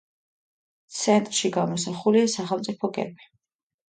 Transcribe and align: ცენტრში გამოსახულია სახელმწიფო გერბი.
ცენტრში 0.99 1.51
გამოსახულია 1.57 2.31
სახელმწიფო 2.37 2.91
გერბი. 2.97 3.29